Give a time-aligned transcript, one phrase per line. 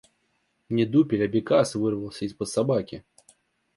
[0.69, 3.03] Не дупель, а бекас вырвался из-под собаки.